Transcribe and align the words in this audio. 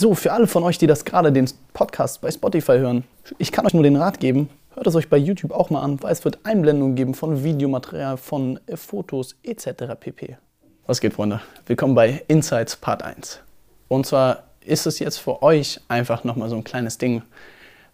So, 0.00 0.14
für 0.14 0.32
alle 0.32 0.46
von 0.46 0.62
euch, 0.62 0.78
die 0.78 0.86
das 0.86 1.04
gerade 1.04 1.30
den 1.30 1.46
Podcast 1.74 2.22
bei 2.22 2.30
Spotify 2.30 2.78
hören, 2.78 3.04
ich 3.36 3.52
kann 3.52 3.66
euch 3.66 3.74
nur 3.74 3.82
den 3.82 3.96
Rat 3.96 4.18
geben, 4.18 4.48
hört 4.74 4.86
es 4.86 4.94
euch 4.94 5.10
bei 5.10 5.18
YouTube 5.18 5.52
auch 5.52 5.68
mal 5.68 5.82
an, 5.82 6.02
weil 6.02 6.10
es 6.10 6.24
wird 6.24 6.38
Einblendungen 6.44 6.96
geben 6.96 7.12
von 7.12 7.44
Videomaterial, 7.44 8.16
von 8.16 8.58
äh, 8.66 8.78
Fotos 8.78 9.36
etc. 9.42 9.92
pp. 10.00 10.38
Was 10.86 11.02
geht, 11.02 11.12
Freunde? 11.12 11.42
Willkommen 11.66 11.94
bei 11.94 12.22
Insights 12.28 12.76
Part 12.76 13.02
1. 13.02 13.40
Und 13.88 14.06
zwar 14.06 14.44
ist 14.64 14.86
es 14.86 15.00
jetzt 15.00 15.18
für 15.18 15.42
euch 15.42 15.78
einfach 15.88 16.24
nochmal 16.24 16.48
so 16.48 16.56
ein 16.56 16.64
kleines 16.64 16.96
Ding, 16.96 17.20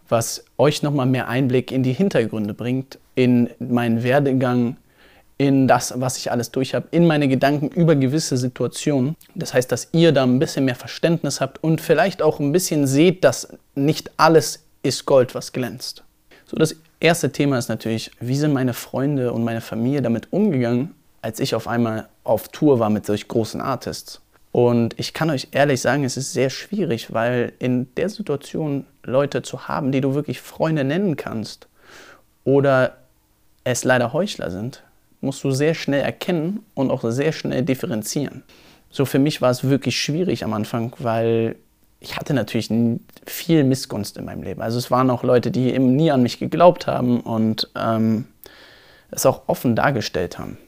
was 0.09 0.45
euch 0.59 0.85
nochmal 0.85 1.07
mehr 1.07 1.27
Einblick 1.27 1.73
in 1.73 1.83
die 1.83 1.93
Hintergründe 1.93 2.55
bringt, 2.55 3.01
in 3.17 3.51
meinen 3.59 4.05
Werdegang, 4.05 4.77
in 5.39 5.69
das, 5.69 5.93
was 5.97 6.17
ich 6.17 6.31
alles 6.31 6.51
durch 6.51 6.75
habe, 6.75 6.89
in 6.91 7.07
meine 7.07 7.29
Gedanken 7.29 7.69
über 7.69 7.95
gewisse 7.95 8.37
Situationen. 8.37 9.17
Das 9.35 9.53
heißt, 9.53 9.71
dass 9.71 9.89
ihr 9.93 10.13
da 10.13 10.23
ein 10.23 10.39
bisschen 10.39 10.65
mehr 10.65 10.75
Verständnis 10.75 11.41
habt 11.41 11.63
und 11.63 11.81
vielleicht 11.81 12.23
auch 12.23 12.41
ein 12.41 12.53
bisschen 12.53 12.87
seht, 12.87 13.23
dass 13.23 13.49
nicht 13.75 14.11
alles 14.17 14.65
ist 14.83 15.05
Gold, 15.05 15.35
was 15.35 15.53
glänzt. 15.53 16.05
So, 16.47 16.57
das 16.57 16.77
erste 17.01 17.33
Thema 17.33 17.59
ist 17.59 17.69
natürlich, 17.69 18.11
wie 18.21 18.37
sind 18.37 18.53
meine 18.53 18.73
Freunde 18.73 19.33
und 19.33 19.45
meine 19.45 19.61
Familie 19.61 20.01
damit 20.01 20.33
umgegangen, 20.33 20.95
als 21.21 21.41
ich 21.41 21.55
auf 21.55 21.69
einmal 21.69 22.09
auf 22.25 22.49
Tour 22.49 22.79
war 22.79 22.89
mit 22.89 23.05
solch 23.05 23.29
großen 23.29 23.61
Artists. 23.61 24.21
Und 24.53 24.99
ich 24.99 25.13
kann 25.13 25.29
euch 25.29 25.49
ehrlich 25.51 25.83
sagen, 25.83 26.05
es 26.05 26.17
ist 26.17 26.33
sehr 26.33 26.49
schwierig, 26.49 27.13
weil 27.13 27.53
in 27.59 27.95
der 27.97 28.09
Situation 28.09 28.87
Leute 29.03 29.43
zu 29.43 29.69
haben, 29.69 29.93
die 29.93 30.01
du 30.01 30.15
wirklich 30.15 30.41
Freunde 30.41 30.83
nennen 30.83 31.17
kannst, 31.17 31.69
oder 32.45 32.97
es 33.65 33.85
leider 33.85 34.13
Heuchler 34.13 34.51
sind, 34.51 34.83
musst 35.21 35.43
du 35.45 35.51
sehr 35.51 35.75
schnell 35.75 36.03
erkennen 36.03 36.61
und 36.75 36.91
auch 36.91 37.03
sehr 37.11 37.33
schnell 37.33 37.63
differenzieren. 37.63 38.43
So 38.91 39.05
für 39.05 39.19
mich 39.19 39.43
war 39.43 39.51
es 39.51 39.65
wirklich 39.65 40.01
schwierig 40.01 40.45
am 40.45 40.53
Anfang, 40.53 40.93
weil 40.99 41.57
ich 42.01 42.17
hatte 42.17 42.35
natürlich 42.35 42.71
viel 43.27 43.65
Missgunst 43.65 44.17
in 44.17 44.25
meinem 44.25 44.43
Leben. 44.43 44.63
Also 44.63 44.79
es 44.79 44.91
waren 44.91 45.11
auch 45.11 45.23
Leute, 45.23 45.51
die 45.51 45.73
eben 45.73 45.97
nie 45.97 46.11
an 46.11 46.23
mich 46.23 46.39
geglaubt 46.39 46.87
haben 46.87 47.21
und 47.21 47.71
ähm, 47.75 48.27
es 49.11 49.27
auch 49.27 49.43
offen 49.49 49.77
dargestellt 49.77 50.39
haben. 50.39 50.59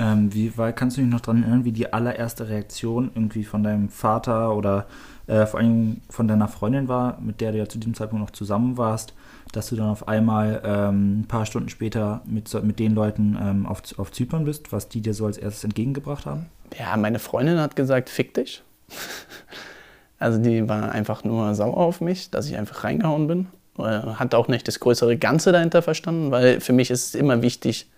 Ähm, 0.00 0.32
wie 0.32 0.56
weil, 0.56 0.72
kannst 0.72 0.96
du 0.96 1.02
dich 1.02 1.10
noch 1.10 1.20
daran 1.20 1.42
erinnern, 1.42 1.64
wie 1.66 1.72
die 1.72 1.92
allererste 1.92 2.48
Reaktion 2.48 3.10
irgendwie 3.14 3.44
von 3.44 3.62
deinem 3.62 3.90
Vater 3.90 4.56
oder 4.56 4.86
äh, 5.26 5.44
vor 5.44 5.60
allem 5.60 6.00
von 6.08 6.26
deiner 6.26 6.48
Freundin 6.48 6.88
war, 6.88 7.20
mit 7.20 7.42
der 7.42 7.52
du 7.52 7.58
ja 7.58 7.68
zu 7.68 7.78
diesem 7.78 7.92
Zeitpunkt 7.92 8.24
noch 8.24 8.30
zusammen 8.30 8.78
warst, 8.78 9.12
dass 9.52 9.68
du 9.68 9.76
dann 9.76 9.90
auf 9.90 10.08
einmal 10.08 10.62
ähm, 10.64 11.20
ein 11.20 11.28
paar 11.28 11.44
Stunden 11.44 11.68
später 11.68 12.22
mit, 12.24 12.50
mit 12.64 12.78
den 12.78 12.94
Leuten 12.94 13.36
ähm, 13.40 13.66
auf, 13.66 13.82
auf 13.98 14.10
Zypern 14.10 14.46
bist, 14.46 14.72
was 14.72 14.88
die 14.88 15.02
dir 15.02 15.12
so 15.12 15.26
als 15.26 15.36
erstes 15.36 15.64
entgegengebracht 15.64 16.24
haben? 16.24 16.46
Ja, 16.78 16.96
meine 16.96 17.18
Freundin 17.18 17.58
hat 17.58 17.76
gesagt, 17.76 18.08
fick 18.08 18.32
dich. 18.32 18.62
also 20.18 20.38
die 20.38 20.66
war 20.66 20.92
einfach 20.92 21.24
nur 21.24 21.54
sauer 21.54 21.76
auf 21.76 22.00
mich, 22.00 22.30
dass 22.30 22.48
ich 22.48 22.56
einfach 22.56 22.84
reingehauen 22.84 23.26
bin. 23.26 23.48
Äh, 23.78 23.82
hat 24.14 24.34
auch 24.34 24.48
nicht 24.48 24.66
das 24.66 24.80
größere 24.80 25.18
Ganze 25.18 25.52
dahinter 25.52 25.82
verstanden, 25.82 26.30
weil 26.30 26.60
für 26.60 26.72
mich 26.72 26.90
ist 26.90 27.08
es 27.08 27.14
immer 27.14 27.42
wichtig, 27.42 27.90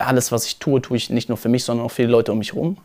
alles, 0.00 0.32
was 0.32 0.46
ich 0.46 0.58
tue, 0.58 0.80
tue 0.80 0.96
ich 0.96 1.10
nicht 1.10 1.28
nur 1.28 1.38
für 1.38 1.48
mich, 1.48 1.64
sondern 1.64 1.86
auch 1.86 1.90
für 1.90 2.02
die 2.02 2.08
Leute 2.08 2.32
um 2.32 2.38
mich 2.38 2.54
herum. 2.54 2.78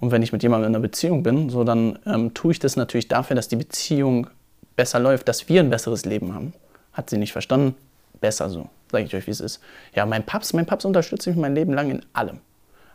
Und 0.00 0.10
wenn 0.10 0.22
ich 0.22 0.32
mit 0.32 0.42
jemandem 0.42 0.70
in 0.70 0.74
einer 0.74 0.82
Beziehung 0.82 1.22
bin, 1.22 1.50
so 1.50 1.62
dann 1.64 1.98
ähm, 2.06 2.32
tue 2.34 2.52
ich 2.52 2.58
das 2.58 2.76
natürlich 2.76 3.08
dafür, 3.08 3.36
dass 3.36 3.48
die 3.48 3.56
Beziehung 3.56 4.28
besser 4.76 4.98
läuft, 4.98 5.28
dass 5.28 5.48
wir 5.48 5.60
ein 5.60 5.70
besseres 5.70 6.04
Leben 6.04 6.34
haben. 6.34 6.52
Hat 6.92 7.10
sie 7.10 7.18
nicht 7.18 7.32
verstanden? 7.32 7.74
Besser 8.20 8.50
so, 8.50 8.68
sage 8.90 9.04
ich 9.04 9.14
euch, 9.14 9.26
wie 9.26 9.30
es 9.30 9.40
ist. 9.40 9.60
Ja, 9.94 10.06
mein 10.06 10.24
Papst, 10.24 10.54
mein 10.54 10.66
Papst 10.66 10.86
unterstützt 10.86 11.26
mich 11.26 11.36
mein 11.36 11.54
Leben 11.54 11.72
lang 11.72 11.90
in 11.90 12.02
allem. 12.12 12.38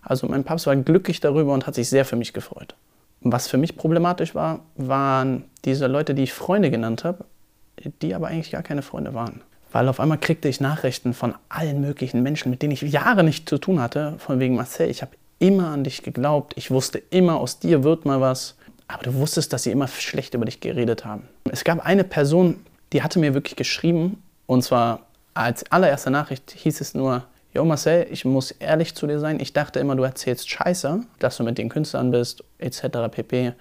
Also 0.01 0.27
mein 0.27 0.43
Papst 0.43 0.67
war 0.67 0.75
glücklich 0.75 1.19
darüber 1.19 1.53
und 1.53 1.65
hat 1.65 1.75
sich 1.75 1.89
sehr 1.89 2.05
für 2.05 2.15
mich 2.15 2.33
gefreut. 2.33 2.75
Was 3.21 3.47
für 3.47 3.57
mich 3.57 3.75
problematisch 3.75 4.35
war, 4.35 4.59
waren 4.75 5.45
diese 5.63 5.87
Leute, 5.87 6.13
die 6.13 6.23
ich 6.23 6.33
Freunde 6.33 6.69
genannt 6.69 7.03
habe, 7.03 7.25
die 8.01 8.13
aber 8.13 8.27
eigentlich 8.27 8.51
gar 8.51 8.61
keine 8.61 8.83
Freunde 8.83 9.13
waren. 9.13 9.41
Weil 9.75 9.89
auf 9.89 9.99
einmal 9.99 10.19
kriegte 10.19 10.47
ich 10.47 10.61
Nachrichten 10.61 11.13
von 11.13 11.35
allen 11.49 11.81
möglichen 11.81 12.23
Menschen, 12.23 12.49
mit 12.49 12.61
denen 12.61 12.71
ich 12.71 12.81
Jahre 12.81 13.25
nicht 13.25 13.49
zu 13.49 13.57
tun 13.57 13.81
hatte, 13.81 14.15
von 14.19 14.39
wegen 14.39 14.55
Marcel, 14.55 14.89
ich 14.89 15.01
habe 15.01 15.11
immer 15.37 15.67
an 15.67 15.83
dich 15.83 16.01
geglaubt, 16.01 16.53
ich 16.55 16.71
wusste 16.71 17.03
immer, 17.09 17.41
aus 17.41 17.59
dir 17.59 17.83
wird 17.83 18.05
mal 18.05 18.21
was, 18.21 18.55
aber 18.87 19.03
du 19.03 19.15
wusstest, 19.15 19.51
dass 19.51 19.63
sie 19.63 19.71
immer 19.71 19.89
schlecht 19.89 20.33
über 20.33 20.45
dich 20.45 20.61
geredet 20.61 21.03
haben. 21.03 21.23
Es 21.51 21.65
gab 21.65 21.85
eine 21.85 22.05
Person, 22.05 22.61
die 22.93 23.03
hatte 23.03 23.19
mir 23.19 23.33
wirklich 23.33 23.57
geschrieben, 23.57 24.23
und 24.45 24.63
zwar 24.63 25.07
als 25.33 25.69
allererste 25.69 26.09
Nachricht 26.09 26.51
hieß 26.51 26.79
es 26.79 26.93
nur, 26.93 27.25
Jo 27.53 27.65
Marcel, 27.65 28.07
ich 28.09 28.23
muss 28.23 28.51
ehrlich 28.51 28.95
zu 28.95 29.07
dir 29.07 29.19
sein, 29.19 29.41
ich 29.41 29.51
dachte 29.51 29.81
immer, 29.81 29.97
du 29.97 30.03
erzählst 30.03 30.49
Scheiße, 30.49 31.01
dass 31.19 31.35
du 31.35 31.43
mit 31.43 31.57
den 31.57 31.67
Künstlern 31.67 32.11
bist, 32.11 32.45
etc. 32.59 33.11
pp. 33.11 33.51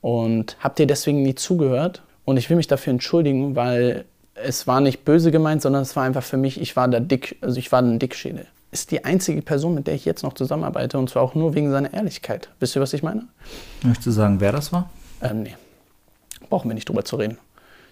Und 0.00 0.56
hab 0.58 0.74
dir 0.74 0.88
deswegen 0.88 1.22
nie 1.22 1.36
zugehört. 1.36 2.02
Und 2.24 2.36
ich 2.36 2.50
will 2.50 2.56
mich 2.56 2.66
dafür 2.66 2.92
entschuldigen, 2.92 3.54
weil 3.56 4.06
es 4.34 4.66
war 4.66 4.80
nicht 4.80 5.04
böse 5.04 5.30
gemeint, 5.30 5.62
sondern 5.62 5.82
es 5.82 5.94
war 5.96 6.04
einfach 6.04 6.22
für 6.22 6.36
mich, 6.36 6.60
ich 6.60 6.76
war 6.76 6.88
der 6.88 7.00
Dick, 7.00 7.36
also 7.40 7.58
ich 7.58 7.70
war 7.72 7.80
ein 7.80 7.98
Dickschädel. 7.98 8.46
Ist 8.70 8.90
die 8.90 9.04
einzige 9.04 9.42
Person, 9.42 9.74
mit 9.74 9.86
der 9.86 9.94
ich 9.94 10.04
jetzt 10.04 10.22
noch 10.22 10.32
zusammenarbeite, 10.32 10.98
und 10.98 11.10
zwar 11.10 11.22
auch 11.22 11.34
nur 11.34 11.54
wegen 11.54 11.70
seiner 11.70 11.92
Ehrlichkeit. 11.92 12.48
Wisst 12.58 12.74
ihr, 12.74 12.80
was 12.80 12.94
ich 12.94 13.02
meine? 13.02 13.26
Möchtest 13.82 14.06
du 14.06 14.10
sagen, 14.12 14.40
wer 14.40 14.52
das 14.52 14.72
war? 14.72 14.88
Ähm, 15.20 15.42
nee. 15.42 15.54
Brauchen 16.48 16.70
wir 16.70 16.74
nicht 16.74 16.88
drüber 16.88 17.04
zu 17.04 17.16
reden. 17.16 17.36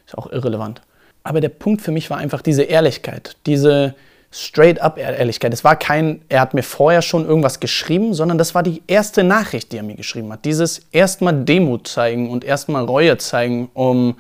Ist 0.06 0.17
auch 0.17 0.33
irrelevant. 0.33 0.81
Aber 1.23 1.41
der 1.41 1.51
Punkt 1.51 1.83
für 1.83 1.93
mich 1.93 2.09
war 2.09 2.17
einfach 2.17 2.41
diese 2.41 2.62
Ehrlichkeit, 2.62 3.37
diese 3.45 3.95
straight-up 4.33 4.97
Ehrlichkeit. 4.97 5.53
Es 5.53 5.65
war 5.65 5.77
kein, 5.77 6.22
er 6.28 6.41
hat 6.41 6.55
mir 6.55 6.62
vorher 6.62 7.03
schon 7.03 7.27
irgendwas 7.27 7.61
geschrieben, 7.61 8.15
sondern 8.15 8.39
das 8.39 8.55
war 8.55 8.62
die 8.62 8.83
erste 8.87 9.25
Nachricht, 9.25 9.72
die 9.72 9.77
er 9.77 9.83
mir 9.83 9.97
geschrieben 9.97 10.33
hat. 10.33 10.45
Dieses 10.45 10.83
erstmal 10.93 11.45
Demut 11.45 11.89
zeigen 11.89 12.31
und 12.31 12.45
erstmal 12.45 12.84
Reue 12.84 13.19
zeigen, 13.19 13.71
um 13.75 14.17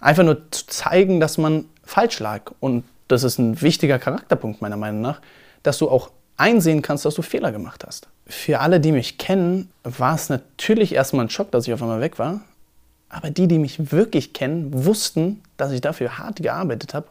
einfach 0.00 0.24
nur 0.24 0.50
zu 0.50 0.66
zeigen, 0.66 1.20
dass 1.20 1.38
man 1.38 1.66
falsch 1.84 2.18
lag. 2.20 2.52
Und 2.60 2.84
das 3.08 3.22
ist 3.22 3.38
ein 3.38 3.60
wichtiger 3.60 3.98
Charakterpunkt 3.98 4.62
meiner 4.62 4.76
Meinung 4.76 5.00
nach, 5.00 5.20
dass 5.62 5.78
du 5.78 5.88
auch 5.88 6.10
einsehen 6.36 6.82
kannst, 6.82 7.04
dass 7.04 7.14
du 7.14 7.22
Fehler 7.22 7.52
gemacht 7.52 7.84
hast. 7.86 8.08
Für 8.26 8.60
alle, 8.60 8.80
die 8.80 8.92
mich 8.92 9.18
kennen, 9.18 9.70
war 9.82 10.14
es 10.14 10.28
natürlich 10.28 10.94
erstmal 10.94 11.26
ein 11.26 11.30
Schock, 11.30 11.50
dass 11.50 11.66
ich 11.66 11.74
auf 11.74 11.82
einmal 11.82 12.00
weg 12.00 12.18
war. 12.18 12.40
Aber 13.08 13.30
die, 13.30 13.48
die 13.48 13.58
mich 13.58 13.92
wirklich 13.92 14.32
kennen, 14.32 14.84
wussten, 14.84 15.42
dass 15.56 15.72
ich 15.72 15.80
dafür 15.80 16.18
hart 16.18 16.36
gearbeitet 16.36 16.94
habe 16.94 17.08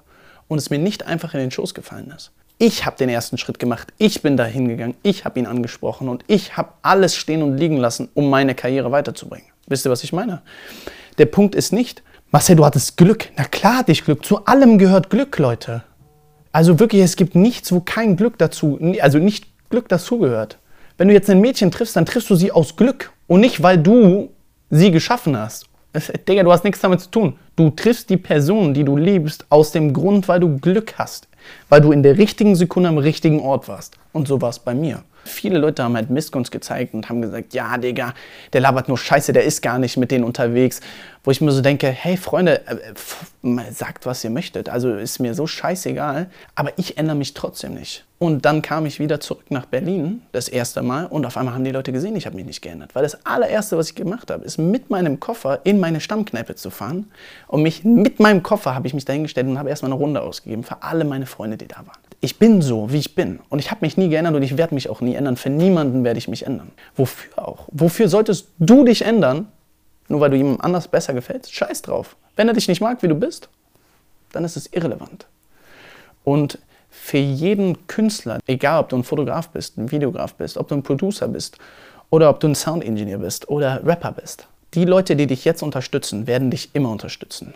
und 0.47 0.57
es 0.57 0.69
mir 0.69 0.79
nicht 0.79 1.05
einfach 1.05 1.33
in 1.33 1.41
den 1.41 1.51
Schoß 1.51 1.73
gefallen 1.73 2.11
ist. 2.15 2.31
Ich 2.57 2.85
habe 2.85 2.97
den 2.97 3.09
ersten 3.09 3.37
Schritt 3.37 3.59
gemacht, 3.59 3.93
ich 3.97 4.21
bin 4.21 4.35
da 4.35 4.45
hingegangen, 4.45 4.95
ich 5.03 5.23
habe 5.23 5.39
ihn 5.39 5.45
angesprochen 5.45 6.09
und 6.09 6.23
ich 6.27 6.57
habe 6.57 6.69
alles 6.81 7.15
stehen 7.15 7.41
und 7.41 7.57
liegen 7.57 7.77
lassen, 7.77 8.09
um 8.13 8.29
meine 8.29 8.55
Karriere 8.55 8.91
weiterzubringen. 8.91 9.47
Wisst 9.67 9.85
ihr, 9.85 9.91
was 9.91 10.03
ich 10.03 10.11
meine? 10.11 10.41
Der 11.17 11.25
Punkt 11.25 11.55
ist 11.55 11.71
nicht, 11.71 12.01
Marcel, 12.31 12.55
du 12.57 12.65
hattest 12.65 12.95
Glück. 12.95 13.29
Na 13.37 13.43
klar 13.45 13.77
hatte 13.77 13.91
ich 13.91 14.05
Glück. 14.05 14.23
Zu 14.23 14.45
allem 14.45 14.77
gehört 14.77 15.09
Glück, 15.09 15.39
Leute. 15.39 15.83
Also 16.51 16.79
wirklich, 16.79 17.01
es 17.01 17.15
gibt 17.15 17.33
nichts, 17.33 17.71
wo 17.71 17.79
kein 17.79 18.17
Glück 18.17 18.37
dazu, 18.37 18.79
also 19.01 19.17
nicht 19.17 19.47
Glück 19.69 19.89
dazugehört. 19.89 20.59
Wenn 20.97 21.07
du 21.07 21.13
jetzt 21.15 21.29
ein 21.29 21.41
Mädchen 21.41 21.71
triffst, 21.71 21.95
dann 21.95 22.05
triffst 22.05 22.29
du 22.29 22.35
sie 22.35 22.51
aus 22.51 22.75
Glück 22.75 23.11
und 23.25 23.39
nicht, 23.39 23.63
weil 23.63 23.79
du 23.79 24.29
sie 24.69 24.91
geschaffen 24.91 25.37
hast 25.37 25.69
Digga, 26.27 26.43
du 26.43 26.51
hast 26.51 26.63
nichts 26.63 26.81
damit 26.81 27.01
zu 27.01 27.09
tun. 27.09 27.39
Du 27.55 27.71
triffst 27.71 28.09
die 28.09 28.17
Person, 28.17 28.73
die 28.73 28.83
du 28.83 28.95
liebst, 28.95 29.45
aus 29.49 29.71
dem 29.71 29.93
Grund, 29.93 30.27
weil 30.27 30.39
du 30.39 30.57
Glück 30.57 30.95
hast. 30.97 31.27
Weil 31.67 31.81
du 31.81 31.91
in 31.91 32.03
der 32.03 32.17
richtigen 32.17 32.55
Sekunde 32.55 32.89
am 32.89 32.99
richtigen 32.99 33.39
Ort 33.39 33.67
warst. 33.67 33.97
Und 34.13 34.27
so 34.27 34.39
war 34.41 34.49
es 34.49 34.59
bei 34.59 34.75
mir. 34.75 35.03
Viele 35.25 35.57
Leute 35.57 35.83
haben 35.83 35.95
halt 35.95 36.09
Missgunst 36.09 36.51
gezeigt 36.51 36.93
und 36.93 37.09
haben 37.09 37.21
gesagt, 37.21 37.53
ja, 37.53 37.77
Digga, 37.77 38.13
der 38.53 38.61
labert 38.61 38.87
nur 38.87 38.97
Scheiße, 38.97 39.33
der 39.33 39.43
ist 39.43 39.61
gar 39.61 39.79
nicht 39.79 39.97
mit 39.97 40.11
denen 40.11 40.23
unterwegs. 40.23 40.79
Wo 41.29 41.31
ich 41.31 41.41
mir 41.41 41.51
so 41.51 41.61
denke, 41.61 41.89
hey 41.89 42.17
Freunde, 42.17 42.61
äh, 42.65 43.71
sagt, 43.71 44.07
was 44.07 44.23
ihr 44.23 44.31
möchtet. 44.31 44.67
Also 44.67 44.95
ist 44.95 45.19
mir 45.19 45.35
so 45.35 45.45
scheißegal, 45.45 46.25
aber 46.55 46.71
ich 46.77 46.97
ändere 46.97 47.15
mich 47.15 47.35
trotzdem 47.35 47.75
nicht. 47.75 48.03
Und 48.17 48.45
dann 48.45 48.63
kam 48.63 48.87
ich 48.87 48.99
wieder 48.99 49.19
zurück 49.19 49.51
nach 49.51 49.67
Berlin, 49.67 50.23
das 50.31 50.47
erste 50.47 50.81
Mal, 50.81 51.05
und 51.05 51.27
auf 51.27 51.37
einmal 51.37 51.53
haben 51.53 51.63
die 51.63 51.69
Leute 51.69 51.91
gesehen, 51.91 52.15
ich 52.15 52.25
habe 52.25 52.35
mich 52.35 52.47
nicht 52.47 52.63
geändert. 52.63 52.95
Weil 52.95 53.03
das 53.03 53.27
allererste, 53.27 53.77
was 53.77 53.89
ich 53.89 53.95
gemacht 53.95 54.31
habe, 54.31 54.43
ist 54.43 54.57
mit 54.57 54.89
meinem 54.89 55.19
Koffer 55.19 55.59
in 55.65 55.79
meine 55.79 56.01
Stammkneipe 56.01 56.55
zu 56.55 56.71
fahren. 56.71 57.11
Und 57.47 57.61
mich 57.61 57.83
mit 57.83 58.19
meinem 58.19 58.41
Koffer 58.41 58.73
habe 58.73 58.87
ich 58.87 58.95
mich 58.95 59.05
dahingestellt 59.05 59.45
und 59.45 59.59
habe 59.59 59.69
erstmal 59.69 59.91
eine 59.91 59.99
Runde 59.99 60.23
ausgegeben 60.23 60.63
für 60.63 60.81
alle 60.81 61.05
meine 61.05 61.27
Freunde, 61.27 61.57
die 61.57 61.67
da 61.67 61.77
waren. 61.77 61.99
Ich 62.21 62.39
bin 62.39 62.63
so, 62.63 62.91
wie 62.91 62.97
ich 62.97 63.13
bin. 63.13 63.39
Und 63.49 63.59
ich 63.59 63.69
habe 63.69 63.81
mich 63.85 63.97
nie 63.97 64.09
geändert 64.09 64.33
und 64.33 64.41
ich 64.41 64.57
werde 64.57 64.73
mich 64.73 64.89
auch 64.89 64.99
nie 64.99 65.13
ändern. 65.13 65.37
Für 65.37 65.51
niemanden 65.51 66.03
werde 66.03 66.17
ich 66.17 66.27
mich 66.27 66.47
ändern. 66.47 66.71
Wofür 66.95 67.37
auch? 67.37 67.67
Wofür 67.71 68.09
solltest 68.09 68.47
du 68.57 68.83
dich 68.83 69.03
ändern, 69.03 69.47
nur 70.09 70.19
weil 70.19 70.31
du 70.31 70.37
jemandem 70.37 70.61
anders 70.61 70.87
besser 70.87 71.13
gefällst? 71.13 71.53
Scheiß 71.53 71.81
drauf. 71.83 72.15
Wenn 72.35 72.47
er 72.47 72.53
dich 72.53 72.67
nicht 72.67 72.81
mag, 72.81 73.01
wie 73.01 73.07
du 73.07 73.15
bist, 73.15 73.49
dann 74.31 74.43
ist 74.43 74.57
es 74.57 74.67
irrelevant. 74.67 75.25
Und 76.23 76.59
für 76.89 77.17
jeden 77.17 77.87
Künstler, 77.87 78.39
egal 78.47 78.81
ob 78.81 78.89
du 78.89 78.97
ein 78.97 79.03
Fotograf 79.03 79.49
bist, 79.49 79.77
ein 79.77 79.91
Videograf 79.91 80.33
bist, 80.35 80.57
ob 80.57 80.67
du 80.67 80.75
ein 80.75 80.83
Producer 80.83 81.27
bist 81.27 81.57
oder 82.09 82.29
ob 82.29 82.39
du 82.39 82.47
ein 82.47 82.55
Sound-Engineer 82.55 83.19
bist 83.19 83.49
oder 83.49 83.85
Rapper 83.85 84.11
bist, 84.11 84.47
die 84.73 84.85
Leute, 84.85 85.15
die 85.15 85.27
dich 85.27 85.45
jetzt 85.45 85.63
unterstützen, 85.63 86.27
werden 86.27 86.51
dich 86.51 86.69
immer 86.73 86.91
unterstützen. 86.91 87.53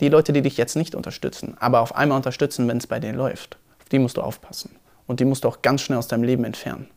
Die 0.00 0.08
Leute, 0.08 0.32
die 0.32 0.42
dich 0.42 0.56
jetzt 0.56 0.76
nicht 0.76 0.94
unterstützen, 0.94 1.56
aber 1.60 1.80
auf 1.80 1.94
einmal 1.94 2.16
unterstützen, 2.16 2.68
wenn 2.68 2.78
es 2.78 2.86
bei 2.86 3.00
denen 3.00 3.16
läuft, 3.16 3.56
auf 3.80 3.88
die 3.88 3.98
musst 3.98 4.16
du 4.16 4.22
aufpassen. 4.22 4.70
Und 5.06 5.20
die 5.20 5.24
musst 5.24 5.44
du 5.44 5.48
auch 5.48 5.62
ganz 5.62 5.82
schnell 5.82 5.98
aus 5.98 6.08
deinem 6.08 6.24
Leben 6.24 6.44
entfernen. 6.44 6.88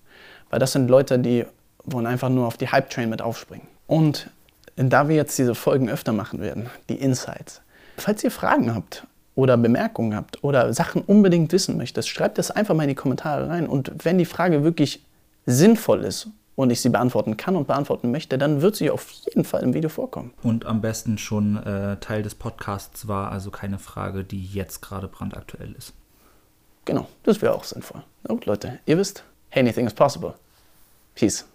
Weil 0.49 0.59
das 0.59 0.71
sind 0.71 0.89
Leute, 0.89 1.19
die 1.19 1.45
wollen 1.83 2.05
einfach 2.05 2.29
nur 2.29 2.47
auf 2.47 2.57
die 2.57 2.69
Hype-Train 2.69 3.09
mit 3.09 3.21
aufspringen. 3.21 3.67
Und 3.85 4.29
da 4.77 5.09
wir 5.09 5.15
jetzt 5.15 5.37
diese 5.37 5.55
Folgen 5.55 5.89
öfter 5.89 6.13
machen 6.13 6.39
werden, 6.39 6.69
die 6.89 6.95
Insights, 6.95 7.61
falls 7.97 8.23
ihr 8.23 8.31
Fragen 8.31 8.73
habt 8.73 9.05
oder 9.35 9.57
Bemerkungen 9.57 10.15
habt 10.15 10.43
oder 10.43 10.73
Sachen 10.73 11.01
unbedingt 11.01 11.51
wissen 11.51 11.77
möchtet, 11.77 12.07
schreibt 12.07 12.37
das 12.37 12.51
einfach 12.51 12.75
mal 12.75 12.83
in 12.83 12.89
die 12.89 12.95
Kommentare 12.95 13.49
rein. 13.49 13.67
Und 13.67 13.91
wenn 14.03 14.17
die 14.17 14.25
Frage 14.25 14.63
wirklich 14.63 15.03
sinnvoll 15.45 16.03
ist 16.03 16.29
und 16.55 16.71
ich 16.71 16.81
sie 16.81 16.89
beantworten 16.89 17.37
kann 17.37 17.55
und 17.55 17.67
beantworten 17.67 18.11
möchte, 18.11 18.37
dann 18.37 18.61
wird 18.61 18.75
sie 18.75 18.89
auf 18.89 19.09
jeden 19.09 19.43
Fall 19.43 19.63
im 19.63 19.73
Video 19.73 19.89
vorkommen. 19.89 20.33
Und 20.43 20.65
am 20.65 20.81
besten 20.81 21.17
schon 21.17 21.57
äh, 21.57 21.97
Teil 21.97 22.23
des 22.23 22.35
Podcasts 22.35 23.07
war, 23.07 23.31
also 23.31 23.51
keine 23.51 23.79
Frage, 23.79 24.23
die 24.23 24.45
jetzt 24.45 24.81
gerade 24.81 25.07
brandaktuell 25.07 25.73
ist. 25.77 25.93
Genau, 26.85 27.07
das 27.23 27.41
wäre 27.41 27.53
auch 27.53 27.63
sinnvoll. 27.63 28.01
Na 28.23 28.33
gut, 28.33 28.45
Leute, 28.45 28.79
ihr 28.85 28.97
wisst, 28.97 29.23
anything 29.51 29.85
is 29.85 29.93
possible. 29.93 30.33
Peace. 31.15 31.45